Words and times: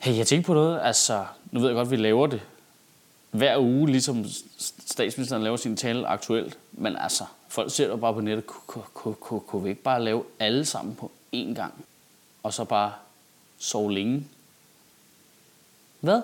Hey, 0.00 0.16
jeg 0.16 0.26
tænkte 0.26 0.46
på 0.46 0.54
noget. 0.54 0.80
Altså, 0.82 1.26
nu 1.50 1.60
ved 1.60 1.68
jeg 1.68 1.74
godt, 1.74 1.86
at 1.86 1.90
vi 1.90 1.96
laver 1.96 2.26
det 2.26 2.40
hver 3.30 3.58
uge, 3.58 3.90
ligesom 3.90 4.24
statsministeren 4.86 5.42
laver 5.42 5.56
sin 5.56 5.76
tale 5.76 6.06
aktuelt. 6.06 6.58
Men 6.72 6.96
altså, 6.96 7.24
folk 7.48 7.72
ser 7.72 7.86
jo 7.88 7.96
bare 7.96 8.14
på 8.14 8.20
nettet, 8.20 8.46
kunne, 8.46 8.84
kunne, 8.94 9.14
kunne, 9.14 9.40
kunne 9.40 9.62
vi 9.62 9.68
ikke 9.68 9.82
bare 9.82 10.02
lave 10.02 10.24
alle 10.38 10.64
sammen 10.64 10.94
på 10.94 11.10
én 11.34 11.54
gang? 11.54 11.84
Og 12.42 12.52
så 12.52 12.64
bare 12.64 12.92
sove 13.58 13.92
længe? 13.92 14.26
Hvad? 16.00 16.22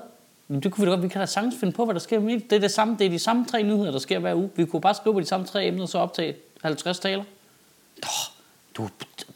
Men 0.48 0.60
det 0.60 0.72
kunne 0.72 0.84
vi 0.84 0.90
da 0.90 0.90
godt. 0.90 1.02
Vi 1.02 1.08
kan 1.08 1.20
da 1.20 1.26
sagtens 1.26 1.54
finde 1.60 1.72
på, 1.72 1.84
hvad 1.84 1.94
der 1.94 2.00
sker. 2.00 2.20
Det 2.20 2.52
er, 2.52 2.58
det 2.58 2.70
samme, 2.70 2.96
det 2.98 3.06
er 3.06 3.10
de 3.10 3.18
samme 3.18 3.46
tre 3.46 3.62
nyheder, 3.62 3.90
der 3.90 3.98
sker 3.98 4.18
hver 4.18 4.34
uge. 4.34 4.50
Vi 4.56 4.66
kunne 4.66 4.80
bare 4.80 4.94
skrive 4.94 5.12
på 5.12 5.20
de 5.20 5.26
samme 5.26 5.46
tre 5.46 5.66
emner, 5.66 5.82
og 5.82 5.88
så 5.88 5.98
optage 5.98 6.36
50 6.62 6.98
taler. 6.98 7.24
Du 8.76 8.84
er 8.84 8.88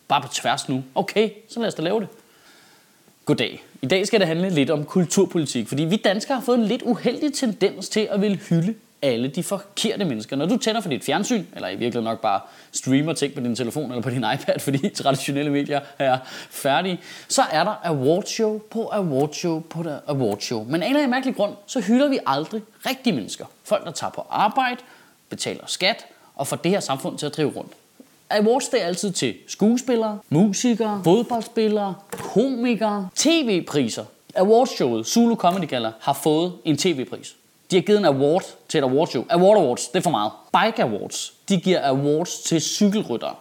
bare 0.09 0.23
på 0.23 0.29
tværs 0.29 0.69
nu. 0.69 0.85
Okay, 0.95 1.31
så 1.49 1.61
lad 1.61 1.69
os 1.69 1.75
da 1.75 1.83
lave 1.83 2.01
det. 2.01 2.09
Goddag. 3.25 3.65
I 3.83 3.87
dag 3.87 4.07
skal 4.07 4.21
det 4.21 4.29
handle 4.29 4.51
lidt 4.51 4.71
om 4.71 4.85
kulturpolitik, 4.85 5.69
fordi 5.69 5.85
vi 5.85 5.97
danskere 5.97 6.35
har 6.35 6.45
fået 6.45 6.59
en 6.59 6.65
lidt 6.65 6.83
uheldig 6.83 7.33
tendens 7.33 7.89
til 7.89 8.09
at 8.11 8.21
ville 8.21 8.37
hylde 8.37 8.75
alle 9.03 9.29
de 9.29 9.43
forkerte 9.43 10.05
mennesker. 10.05 10.37
Når 10.37 10.47
du 10.47 10.57
tænder 10.57 10.81
for 10.81 10.89
dit 10.89 11.05
fjernsyn, 11.05 11.45
eller 11.55 11.69
i 11.69 11.71
virkeligheden 11.71 12.05
nok 12.05 12.21
bare 12.21 12.41
streamer 12.73 13.13
ting 13.13 13.35
på 13.35 13.41
din 13.41 13.57
telefon 13.57 13.91
eller 13.91 14.03
på 14.03 14.11
din 14.11 14.25
iPad, 14.35 14.59
fordi 14.59 14.89
traditionelle 15.03 15.51
medier 15.51 15.81
er 15.99 16.19
færdige, 16.51 17.01
så 17.29 17.43
er 17.53 17.65
der 17.65 17.75
awardshow 17.85 18.59
på 18.59 18.89
awardshow 18.93 19.61
på 19.61 19.85
awardshow. 20.07 20.65
Men 20.65 20.75
af 20.75 20.77
en 20.77 20.83
eller 20.83 20.99
anden 20.99 21.11
mærkelig 21.11 21.37
grund, 21.37 21.53
så 21.67 21.81
hylder 21.81 22.09
vi 22.09 22.19
aldrig 22.27 22.63
rigtige 22.87 23.15
mennesker. 23.15 23.45
Folk, 23.65 23.85
der 23.85 23.91
tager 23.91 24.11
på 24.11 24.27
arbejde, 24.31 24.81
betaler 25.29 25.65
skat 25.67 26.07
og 26.35 26.47
får 26.47 26.57
det 26.57 26.71
her 26.71 26.81
samfund 26.81 27.19
til 27.19 27.27
at 27.27 27.37
drive 27.37 27.51
rundt. 27.57 27.73
Awards 28.31 28.69
det 28.69 28.83
er 28.83 28.87
altid 28.87 29.13
til 29.13 29.35
skuespillere, 29.47 30.19
musikere, 30.29 31.01
fodboldspillere, 31.05 31.95
komikere, 32.11 33.09
tv-priser. 33.17 34.05
Awardsshowet 34.35 35.07
Zulu 35.07 35.35
Comedy 35.35 35.69
Gala 35.69 35.93
har 36.01 36.13
fået 36.13 36.53
en 36.65 36.77
tv-pris. 36.77 37.37
De 37.71 37.77
har 37.77 37.83
givet 37.83 37.99
en 37.99 38.05
award 38.05 38.43
til 38.69 38.79
et 38.79 38.85
awardshow. 38.85 39.25
Award 39.31 39.57
Awards, 39.59 39.89
det 39.89 39.99
er 39.99 40.03
for 40.03 40.11
meget. 40.11 40.33
Bike 40.53 40.83
Awards, 40.83 41.33
de 41.49 41.61
giver 41.61 41.81
awards 41.83 42.41
til 42.41 42.61
cykelryttere. 42.61 43.35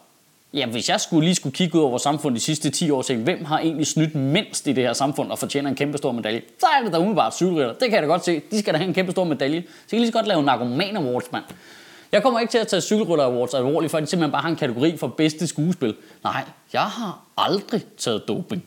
Ja, 0.54 0.66
hvis 0.66 0.90
jeg 0.90 1.02
skulle 1.02 1.26
lige 1.26 1.36
skulle 1.36 1.56
kigge 1.56 1.78
ud 1.78 1.82
over 1.82 1.90
vores 1.90 2.04
samfund 2.04 2.36
de 2.36 2.40
sidste 2.40 2.70
10 2.70 2.92
år 2.92 2.98
og 2.98 3.06
tænke, 3.06 3.24
hvem 3.24 3.46
har 3.46 3.60
egentlig 3.60 3.88
snydt 3.88 4.16
mindst 4.16 4.68
i 4.68 4.74
det 4.74 4.84
her 4.84 4.94
samfund 4.94 5.32
og 5.32 5.40
fortjener 5.40 5.70
en 5.70 5.76
kæmpe 5.76 5.98
stor 5.98 6.12
medalje, 6.12 6.42
så 6.60 6.66
er 6.80 6.84
det 6.84 6.94
da 6.94 6.98
umiddelbart 6.98 7.36
cykelrytter. 7.36 7.74
Det 7.74 7.82
kan 7.82 7.94
jeg 7.94 8.02
da 8.02 8.08
godt 8.08 8.26
se. 8.26 8.42
De 8.52 8.60
skal 8.60 8.74
da 8.74 8.78
have 8.78 8.88
en 8.88 8.94
kæmpe 8.94 9.12
stor 9.12 9.24
medalje. 9.24 9.62
Så 9.62 9.90
kan 9.90 10.00
lige 10.00 10.08
så 10.08 10.14
godt 10.14 10.28
lave 10.28 10.44
narkoman 10.44 10.98
awards, 10.98 11.32
mand. 11.32 11.44
Jeg 12.12 12.24
kommer 12.24 12.40
ikke 12.40 12.52
til 12.52 12.58
at 12.58 12.68
tage 12.68 12.82
cykelrytter 12.82 13.26
awards 13.26 13.54
alvorligt, 13.54 13.92
for 13.92 14.00
de 14.00 14.06
simpelthen 14.06 14.32
bare 14.32 14.42
har 14.42 14.50
en 14.50 14.56
kategori 14.56 14.98
for 14.98 15.08
bedste 15.08 15.48
skuespil. 15.48 15.96
Nej, 16.24 16.44
jeg 16.74 16.82
har 16.82 17.22
aldrig 17.38 17.86
taget 17.98 18.28
doping. 18.28 18.64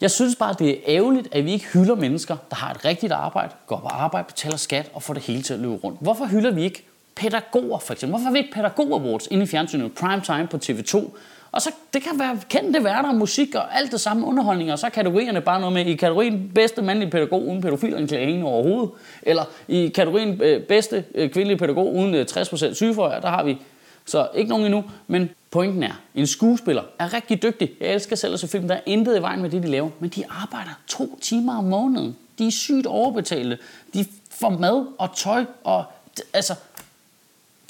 Jeg 0.00 0.10
synes 0.10 0.36
bare, 0.36 0.54
det 0.58 0.70
er 0.70 0.76
ærgerligt, 0.86 1.28
at 1.32 1.44
vi 1.44 1.52
ikke 1.52 1.66
hylder 1.72 1.94
mennesker, 1.94 2.36
der 2.50 2.56
har 2.56 2.70
et 2.70 2.84
rigtigt 2.84 3.12
arbejde, 3.12 3.54
går 3.66 3.76
på 3.76 3.86
arbejde, 3.86 4.26
betaler 4.26 4.56
skat 4.56 4.90
og 4.94 5.02
får 5.02 5.14
det 5.14 5.22
hele 5.22 5.42
til 5.42 5.54
at 5.54 5.60
løbe 5.60 5.74
rundt. 5.74 5.98
Hvorfor 6.00 6.26
hylder 6.26 6.50
vi 6.50 6.62
ikke 6.62 6.84
pædagoger 7.14 7.78
for 7.78 7.92
eksempel? 7.92 8.10
Hvorfor 8.10 8.24
har 8.24 8.32
vi 8.32 8.38
ikke 8.38 8.52
pædagog 8.52 9.00
awards 9.00 9.26
inde 9.26 9.42
i 9.42 9.46
fjernsynet, 9.46 9.94
primetime 9.94 10.46
på 10.46 10.56
TV2? 10.56 11.10
Og 11.54 11.62
så, 11.62 11.70
det 11.94 12.02
kan 12.02 12.18
være 12.18 12.38
kendte 12.48 12.84
værter, 12.84 13.12
musik 13.12 13.54
og 13.54 13.76
alt 13.76 13.92
det 13.92 14.00
samme 14.00 14.26
underholdning, 14.26 14.72
og 14.72 14.78
så 14.78 14.86
er 14.86 14.90
kategorierne 14.90 15.40
bare 15.40 15.60
noget 15.60 15.72
med, 15.72 15.86
i 15.86 15.96
kategorien 15.96 16.50
bedste 16.54 16.82
mandlige 16.82 17.10
pædagog 17.10 17.46
uden 17.46 17.62
pædofil 17.62 17.94
og 17.94 18.48
overhovedet, 18.48 18.90
eller 19.22 19.44
i 19.68 19.88
kategorien 19.88 20.42
øh, 20.42 20.62
bedste 20.62 21.04
øh, 21.14 21.30
kvindelige 21.30 21.58
pædagog 21.58 21.94
uden 21.94 22.14
60% 22.14 22.66
øh, 22.66 22.74
sygefravær, 22.74 23.20
der 23.20 23.28
har 23.28 23.44
vi 23.44 23.58
så 24.04 24.28
ikke 24.34 24.50
nogen 24.50 24.64
endnu, 24.64 24.84
men 25.06 25.30
pointen 25.50 25.82
er, 25.82 26.00
en 26.14 26.26
skuespiller 26.26 26.82
er 26.98 27.14
rigtig 27.14 27.42
dygtig. 27.42 27.70
Jeg 27.80 27.94
elsker 27.94 28.16
selv 28.16 28.34
at 28.34 28.40
se 28.40 28.48
film, 28.48 28.68
der 28.68 28.74
er 28.74 28.80
intet 28.86 29.18
i 29.18 29.22
vejen 29.22 29.42
med 29.42 29.50
det, 29.50 29.62
de 29.62 29.70
laver, 29.70 29.90
men 29.98 30.10
de 30.10 30.24
arbejder 30.30 30.80
to 30.86 31.18
timer 31.22 31.58
om 31.58 31.64
måneden. 31.64 32.16
De 32.38 32.46
er 32.46 32.50
sygt 32.50 32.86
overbetalte. 32.86 33.58
De 33.94 34.06
får 34.30 34.48
mad 34.48 34.86
og 34.98 35.16
tøj, 35.16 35.44
og 35.64 35.84
altså, 36.32 36.54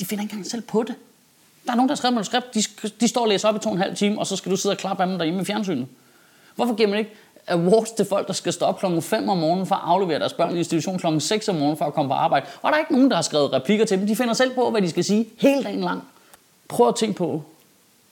de 0.01 0.05
finder 0.05 0.23
ikke 0.23 0.33
engang 0.33 0.51
selv 0.51 0.63
på 0.63 0.83
det. 0.83 0.95
Der 1.67 1.73
er 1.73 1.77
nogen, 1.77 1.89
der 1.89 1.95
har 1.95 1.97
skrevet 1.97 2.15
manuskript, 2.15 2.55
de, 2.55 2.63
de 3.01 3.09
står 3.09 3.21
og 3.21 3.29
læser 3.29 3.49
op 3.49 3.57
i 3.57 3.59
to 3.59 3.69
og 3.69 3.75
en 3.75 3.83
halv 3.83 3.97
time, 3.97 4.19
og 4.19 4.27
så 4.27 4.37
skal 4.37 4.53
du 4.53 4.57
sidde 4.57 4.73
og 4.73 4.79
klappe 4.79 5.03
af 5.03 5.09
dem 5.09 5.19
derhjemme 5.19 5.43
i 5.43 5.45
fjernsynet. 5.45 5.87
Hvorfor 6.57 6.75
giver 6.75 6.89
man 6.89 6.99
ikke 6.99 7.11
awards 7.47 7.91
til 7.91 8.05
folk, 8.05 8.27
der 8.27 8.33
skal 8.33 8.53
stå 8.53 8.65
op 8.65 8.79
klokken 8.79 9.03
5 9.03 9.29
om 9.29 9.39
morgenen 9.39 9.67
for 9.67 9.75
at 9.75 9.81
aflevere 9.85 10.19
deres 10.19 10.33
børn 10.33 10.55
i 10.55 10.59
institution 10.59 10.99
klokken 10.99 11.21
6 11.21 11.49
om 11.49 11.55
morgenen 11.55 11.77
for 11.77 11.85
at 11.85 11.95
komme 11.95 12.09
på 12.09 12.15
arbejde? 12.15 12.47
Og 12.63 12.69
der 12.69 12.75
er 12.75 12.81
ikke 12.81 12.93
nogen, 12.93 13.11
der 13.11 13.15
har 13.17 13.23
skrevet 13.23 13.53
replikker 13.53 13.85
til 13.85 13.99
dem. 13.99 14.07
De 14.07 14.17
finder 14.17 14.35
selv 14.35 14.55
på, 14.55 14.71
hvad 14.71 14.83
de 14.83 14.91
skal 14.91 15.05
sige 15.05 15.27
hele 15.39 15.63
dagen 15.63 15.81
lang. 15.81 16.03
Prøv 16.69 16.89
at 16.89 16.95
tænke 16.95 17.17
på, 17.17 17.43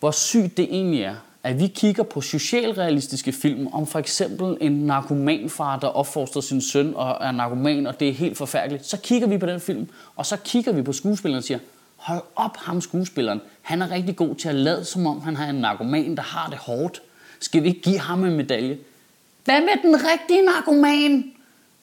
hvor 0.01 0.11
sygt 0.11 0.57
det 0.57 0.65
egentlig 0.65 1.03
er, 1.03 1.15
at 1.43 1.59
vi 1.59 1.67
kigger 1.67 2.03
på 2.03 2.21
socialrealistiske 2.21 3.33
film 3.33 3.67
om 3.73 3.87
for 3.87 3.99
eksempel 3.99 4.57
en 4.61 4.73
narkomanfar, 4.73 5.79
der 5.79 5.87
opfostrer 5.87 6.43
sin 6.43 6.61
søn 6.61 6.93
og 6.97 7.17
er 7.21 7.33
narkoman, 7.33 7.87
og 7.87 8.01
det 8.01 8.09
er 8.09 8.13
helt 8.13 8.39
forfærdeligt. 8.39 8.87
Så 8.87 8.97
kigger 8.97 9.29
vi 9.29 9.39
på 9.39 9.47
den 9.47 9.61
film, 9.61 9.89
og 10.17 10.27
så 10.27 10.37
kigger 10.37 10.73
vi 10.73 10.83
på 10.83 10.93
skuespilleren 10.93 11.39
og 11.39 11.45
siger, 11.45 11.59
hold 12.03 12.23
op 12.37 12.57
ham 12.57 12.81
skuespilleren, 12.81 13.41
han 13.63 13.83
er 13.83 13.91
rigtig 13.91 14.17
god 14.17 14.35
til 14.35 14.49
at 14.49 14.55
lade 14.55 14.85
som 14.85 15.07
om 15.07 15.21
han 15.21 15.37
har 15.37 15.47
en 15.47 15.55
narkoman, 15.55 16.17
der 16.17 16.23
har 16.23 16.49
det 16.51 16.59
hårdt. 16.59 17.03
Skal 17.41 17.63
vi 17.63 17.69
ikke 17.69 17.81
give 17.81 17.99
ham 17.99 18.25
en 18.25 18.37
medalje? 18.37 18.79
Hvad 19.45 19.61
med 19.61 19.83
den 19.83 19.95
rigtige 19.95 20.43
narkoman? 20.43 21.25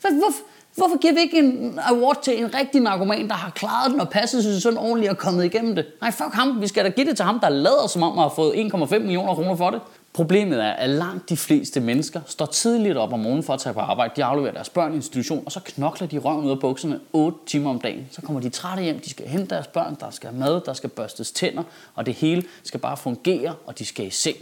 Hvorfor, 0.02 0.44
hvorfor 0.76 0.98
giver 0.98 1.14
vi 1.14 1.20
ikke 1.20 1.38
en 1.40 1.80
award 1.84 2.24
til 2.24 2.44
en 2.44 2.54
rigtig 2.54 2.82
narkoman, 2.82 3.28
der 3.28 3.34
har 3.34 3.50
klaret 3.50 3.92
den 3.92 4.02
og 4.02 4.10
passet 4.10 4.44
sig 4.44 4.62
sådan 4.62 4.80
ordentligt 4.80 5.12
og 5.12 5.18
kommet 5.18 5.46
igennem 5.46 5.76
det? 5.76 5.86
Nej, 6.02 6.12
fuck 6.12 6.34
ham. 6.34 6.62
Vi 6.62 6.68
skal 6.68 6.86
da 6.86 6.90
give 6.90 7.06
det 7.06 7.16
til 7.16 7.26
ham, 7.26 7.40
der 7.40 7.50
lader 7.50 7.88
som 7.88 8.04
om, 8.04 8.18
har 8.18 8.30
fået 8.30 8.54
1,5 8.54 8.98
millioner 8.98 9.36
kroner 9.36 9.56
for 9.56 9.70
det. 9.70 9.82
Problemet 10.14 10.64
er, 10.64 10.70
at 10.70 10.90
langt 10.90 11.30
de 11.30 11.38
fleste 11.38 11.80
mennesker 11.80 12.22
står 12.26 12.46
tidligt 12.46 12.98
op 12.98 13.14
om 13.14 13.20
morgenen 13.20 13.44
for 13.44 13.54
at 13.54 13.60
tage 13.60 13.74
på 13.74 13.80
arbejde. 13.80 14.14
De 14.16 14.24
afleverer 14.24 14.54
deres 14.54 14.70
børn 14.70 14.94
i 14.94 14.96
institution, 14.96 15.44
og 15.46 15.52
så 15.52 15.60
knokler 15.60 16.08
de 16.08 16.18
røven 16.18 16.46
ud 16.46 16.52
af 16.52 16.60
bukserne 16.60 17.00
8 17.14 17.38
timer 17.46 17.70
om 17.70 17.82
dagen. 17.82 18.08
Så 18.12 18.22
kommer 18.22 18.42
de 18.42 18.50
trætte 18.50 18.84
hjem, 18.84 19.00
de 19.00 19.10
skal 19.10 19.28
hente 19.28 19.56
deres 19.56 19.68
børn, 19.68 19.98
der 20.00 20.10
skal 20.10 20.34
mad, 20.34 20.62
der 20.66 20.74
skal 20.74 20.90
børstes 20.90 21.32
tænder, 21.32 21.64
og 21.96 22.06
det 22.06 22.14
hele 22.14 22.44
skal 22.64 22.80
bare 22.80 22.98
fungere, 22.98 23.56
og 23.66 23.80
de 23.80 23.86
skal 23.86 24.08
i 24.08 24.10
seng. 24.10 24.38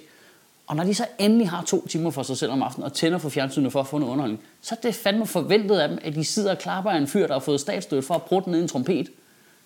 Og 0.67 0.75
når 0.75 0.83
de 0.83 0.94
så 0.94 1.05
endelig 1.19 1.50
har 1.50 1.63
to 1.63 1.88
timer 1.88 2.09
for 2.11 2.23
sig 2.23 2.38
selv 2.38 2.51
om 2.51 2.61
aftenen 2.61 2.85
og 2.85 2.94
tænder 2.94 3.17
for 3.17 3.29
fjernsynet 3.29 3.72
for 3.72 3.79
at 3.79 3.88
få 3.88 3.97
noget 3.97 4.11
underholdning, 4.11 4.44
så 4.61 4.75
er 4.75 4.88
det 4.88 4.95
fandme 4.95 5.25
forventet 5.25 5.75
af 5.75 5.89
dem, 5.89 5.97
at 6.01 6.16
de 6.16 6.25
sidder 6.25 6.51
og 6.51 6.57
klapper 6.57 6.91
af 6.91 6.97
en 6.97 7.07
fyr, 7.07 7.28
der 7.28 7.34
har 7.34 7.39
fået 7.39 7.59
statsstøtte 7.59 8.07
for 8.07 8.13
at 8.13 8.22
bruge 8.22 8.44
ned 8.47 8.59
i 8.59 8.61
en 8.61 8.67
trompet. 8.67 9.09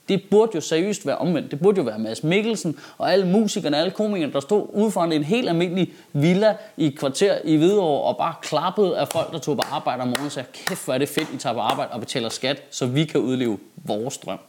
Det 0.10 0.24
burde 0.32 0.52
jo 0.56 0.62
seriøst 0.62 1.08
være 1.08 1.18
omvendt. 1.18 1.52
Det 1.52 1.60
burde 1.60 1.78
jo 1.78 1.84
være 1.84 2.00
Mads 2.00 2.24
Mikkelsen 2.24 2.80
og 2.98 3.14
alle 3.14 3.28
musikerne, 3.28 3.78
alle 3.78 3.92
komikerne, 3.92 4.34
der 4.34 4.40
stod 4.40 4.68
ude 4.74 4.92
foran 4.92 5.12
en 5.12 5.24
helt 5.24 5.50
almindelig 5.50 5.94
villa 6.14 6.56
i 6.78 6.86
et 6.86 7.00
kvarter 7.00 7.38
i 7.44 7.56
Hvidovre 7.56 8.04
og 8.04 8.18
bare 8.18 8.34
klappede 8.42 8.98
af 8.98 9.08
folk, 9.08 9.32
der 9.32 9.40
tog 9.40 9.58
på 9.58 9.64
arbejde 9.72 10.02
om 10.02 10.08
morgenen 10.08 10.26
og 10.26 10.32
sagde, 10.32 10.48
kæft 10.54 10.86
hvor 10.86 10.94
er 10.94 10.98
det 10.98 11.10
fedt, 11.10 11.28
I 11.34 11.38
tager 11.38 11.54
på 11.54 11.60
arbejde 11.60 11.92
og 11.92 12.00
betaler 12.00 12.30
skat, 12.30 12.64
så 12.72 12.86
vi 12.86 13.06
kan 13.06 13.22
udleve 13.22 13.58
vores 13.76 14.18
drøm. 14.18 14.40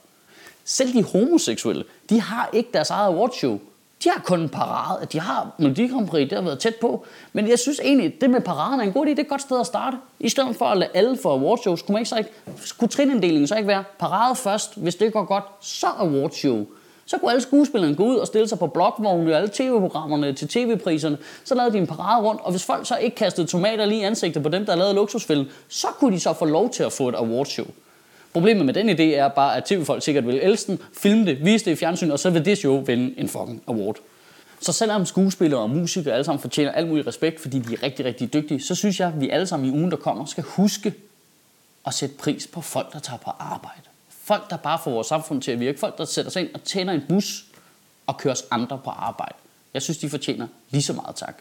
Selv 0.64 0.92
de 0.92 1.02
homoseksuelle, 1.02 1.84
de 2.10 2.20
har 2.20 2.50
ikke 2.52 2.70
deres 2.72 2.90
eget 2.90 3.14
awardshow. 3.14 3.60
De 4.04 4.10
har 4.10 4.20
kun 4.20 4.40
en 4.40 4.48
parade. 4.48 5.06
De 5.12 5.20
har 5.20 5.50
Melodi 5.58 5.86
Grand 5.86 6.08
Prix, 6.08 6.28
det 6.28 6.38
har 6.38 6.44
været 6.44 6.58
tæt 6.58 6.74
på. 6.80 7.04
Men 7.32 7.48
jeg 7.48 7.58
synes 7.58 7.80
egentlig, 7.84 8.20
det 8.20 8.30
med 8.30 8.40
paraden 8.40 8.80
er 8.80 8.84
en 8.84 8.92
god 8.92 9.06
idé. 9.06 9.10
Det 9.10 9.18
er 9.18 9.22
et 9.22 9.28
godt 9.28 9.42
sted 9.42 9.60
at 9.60 9.66
starte. 9.66 9.96
I 10.20 10.28
stedet 10.28 10.56
for 10.56 10.64
at 10.64 10.78
lade 10.78 10.90
alle 10.94 11.18
få 11.22 11.28
awardshows, 11.28 11.82
kunne 11.82 11.92
man 11.92 12.00
ikke 12.00 12.08
så 12.08 12.16
ikke, 12.16 12.30
skulle 12.64 12.90
trininddelingen 12.90 13.46
så 13.46 13.56
ikke 13.56 13.68
være 13.68 13.84
parade 13.98 14.36
først, 14.36 14.76
hvis 14.76 14.94
det 14.94 15.12
går 15.12 15.24
godt, 15.24 15.44
så 15.60 15.86
awardshow. 15.86 16.66
Så 17.06 17.18
kunne 17.18 17.30
alle 17.30 17.42
skuespillerne 17.42 17.94
gå 17.94 18.04
ud 18.04 18.16
og 18.16 18.26
stille 18.26 18.48
sig 18.48 18.58
på 18.58 18.66
blokvogne 18.66 19.32
og 19.32 19.36
alle 19.36 19.50
tv-programmerne 19.52 20.32
til 20.32 20.48
tv-priserne. 20.48 21.18
Så 21.44 21.54
lavede 21.54 21.72
de 21.72 21.78
en 21.78 21.86
parade 21.86 22.22
rundt, 22.22 22.40
og 22.40 22.50
hvis 22.50 22.64
folk 22.64 22.86
så 22.86 22.96
ikke 22.96 23.16
kastede 23.16 23.46
tomater 23.46 23.84
lige 23.84 24.00
i 24.00 24.04
ansigtet 24.04 24.42
på 24.42 24.48
dem, 24.48 24.66
der 24.66 24.74
lavede 24.74 24.94
luksusfilmen, 24.94 25.48
så 25.68 25.86
kunne 25.98 26.14
de 26.14 26.20
så 26.20 26.32
få 26.32 26.44
lov 26.44 26.70
til 26.70 26.82
at 26.82 26.92
få 26.92 27.08
et 27.08 27.14
awardshow. 27.14 27.66
Problemet 28.32 28.66
med 28.66 28.74
den 28.74 28.90
idé 28.90 29.02
er 29.02 29.28
bare, 29.28 29.56
at 29.56 29.64
tv-folk 29.64 30.02
sikkert 30.02 30.26
vil 30.26 30.40
elske 30.42 30.72
den, 30.72 30.78
filme 30.98 31.26
det, 31.26 31.44
vise 31.44 31.64
det 31.64 31.70
i 31.70 31.74
fjernsyn, 31.74 32.10
og 32.10 32.18
så 32.18 32.30
vil 32.30 32.44
det 32.44 32.58
show 32.58 32.84
vinde 32.84 33.14
en 33.18 33.28
fucking 33.28 33.62
award. 33.66 33.96
Så 34.60 34.72
selvom 34.72 35.06
skuespillere 35.06 35.60
og 35.60 35.70
musikere 35.70 36.14
alle 36.14 36.24
sammen 36.24 36.40
fortjener 36.40 36.72
alt 36.72 36.88
mulig 36.88 37.06
respekt, 37.06 37.40
fordi 37.40 37.58
de 37.58 37.74
er 37.74 37.82
rigtig, 37.82 38.04
rigtig 38.04 38.32
dygtige, 38.32 38.62
så 38.62 38.74
synes 38.74 39.00
jeg, 39.00 39.08
at 39.08 39.20
vi 39.20 39.30
alle 39.30 39.46
sammen 39.46 39.68
i 39.68 39.72
ugen, 39.78 39.90
der 39.90 39.96
kommer, 39.96 40.24
skal 40.24 40.44
huske 40.44 40.94
at 41.86 41.94
sætte 41.94 42.14
pris 42.16 42.46
på 42.46 42.60
folk, 42.60 42.92
der 42.92 42.98
tager 42.98 43.18
på 43.18 43.30
arbejde. 43.38 43.82
Folk, 44.08 44.50
der 44.50 44.56
bare 44.56 44.78
får 44.84 44.90
vores 44.90 45.06
samfund 45.06 45.42
til 45.42 45.52
at 45.52 45.60
virke. 45.60 45.78
Folk, 45.78 45.98
der 45.98 46.04
sætter 46.04 46.30
sig 46.30 46.42
ind 46.42 46.48
og 46.54 46.64
tænder 46.64 46.92
en 46.92 47.02
bus 47.08 47.44
og 48.06 48.16
kører 48.16 48.32
os 48.32 48.44
andre 48.50 48.80
på 48.84 48.90
arbejde. 48.90 49.34
Jeg 49.74 49.82
synes, 49.82 49.98
de 49.98 50.10
fortjener 50.10 50.46
lige 50.70 50.82
så 50.82 50.92
meget 50.92 51.16
tak. 51.16 51.38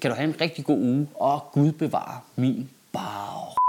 Kan 0.00 0.10
du 0.10 0.16
have 0.16 0.28
en 0.28 0.40
rigtig 0.40 0.64
god 0.64 0.78
uge, 0.78 1.08
og 1.14 1.48
Gud 1.52 1.72
bevare 1.72 2.20
min 2.36 2.70
bag. 2.92 3.61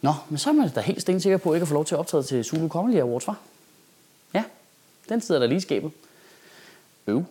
Nå, 0.00 0.14
men 0.28 0.38
så 0.38 0.50
er 0.50 0.54
man 0.54 0.70
da 0.70 0.80
helt 0.80 1.02
stensikker 1.02 1.38
på, 1.38 1.54
ikke 1.54 1.62
at 1.62 1.68
få 1.68 1.74
lov 1.74 1.84
til 1.84 1.94
at 1.94 1.98
optræde 1.98 2.22
til 2.22 2.44
Zulu 2.44 2.68
Comedy 2.68 3.00
Awards, 3.00 3.26
var? 3.26 3.38
Ja, 4.34 4.44
den 5.08 5.20
sidder 5.20 5.40
der 5.40 5.46
lige 5.46 5.56
i 5.56 5.60
skabet. 5.60 5.92
Øv. 7.06 7.24